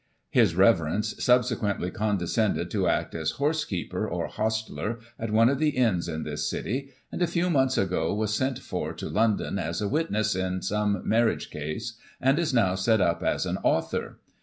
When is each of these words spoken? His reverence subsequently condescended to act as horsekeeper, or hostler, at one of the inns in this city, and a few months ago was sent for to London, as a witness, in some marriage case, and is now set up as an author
His 0.31 0.55
reverence 0.55 1.13
subsequently 1.23 1.91
condescended 1.91 2.71
to 2.71 2.87
act 2.87 3.13
as 3.13 3.33
horsekeeper, 3.37 4.09
or 4.09 4.25
hostler, 4.25 4.97
at 5.19 5.29
one 5.29 5.47
of 5.47 5.59
the 5.59 5.77
inns 5.77 6.07
in 6.07 6.23
this 6.23 6.49
city, 6.49 6.89
and 7.11 7.21
a 7.21 7.27
few 7.27 7.51
months 7.51 7.77
ago 7.77 8.11
was 8.11 8.33
sent 8.33 8.57
for 8.57 8.93
to 8.93 9.07
London, 9.07 9.59
as 9.59 9.79
a 9.79 9.87
witness, 9.87 10.33
in 10.35 10.63
some 10.63 11.07
marriage 11.07 11.51
case, 11.51 11.97
and 12.19 12.39
is 12.39 12.51
now 12.51 12.73
set 12.73 12.99
up 12.99 13.21
as 13.21 13.45
an 13.45 13.57
author 13.57 14.17